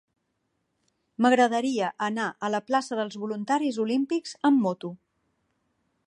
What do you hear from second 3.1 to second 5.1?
Voluntaris Olímpics amb moto.